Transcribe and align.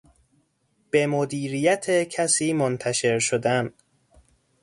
به 0.89 1.07
مدیریت 1.07 1.89
کسی 2.03 2.53
منتشر 2.53 3.19
شدن 3.19 3.73